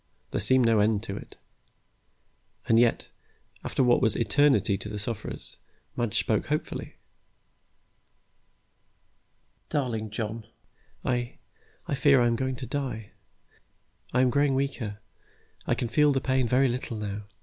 There 0.31 0.41
seemed 0.41 0.65
to 0.65 0.71
be 0.71 0.73
no 0.73 0.79
end 0.79 1.03
to 1.03 1.15
it. 1.15 1.35
And 2.67 2.79
yet, 2.79 3.09
after 3.63 3.83
what 3.83 4.01
was 4.01 4.15
eternity 4.15 4.75
to 4.79 4.89
the 4.89 4.97
sufferers, 4.97 5.57
Madge 5.95 6.17
spoke 6.17 6.47
hopefully. 6.47 6.95
"Darling 9.69 10.09
John, 10.09 10.47
I 11.05 11.37
I 11.85 11.93
fear 11.93 12.19
I 12.19 12.25
am 12.25 12.31
really 12.33 12.37
going 12.39 12.55
to 12.55 12.65
die. 12.65 13.11
I 14.11 14.21
am 14.21 14.31
growing 14.31 14.55
weaker. 14.55 14.97
I 15.67 15.75
can 15.75 15.87
feel 15.87 16.11
the 16.11 16.19
pain 16.19 16.47
very 16.47 16.67
little 16.67 16.97
now. 16.97 17.25